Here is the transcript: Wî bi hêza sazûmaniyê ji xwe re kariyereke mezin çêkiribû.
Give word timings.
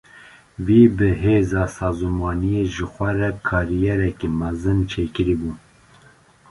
Wî 0.65 0.81
bi 0.97 1.09
hêza 1.23 1.65
sazûmaniyê 1.75 2.63
ji 2.75 2.85
xwe 2.93 3.09
re 3.17 3.31
kariyereke 3.47 4.27
mezin 4.39 4.79
çêkiribû. 4.91 5.51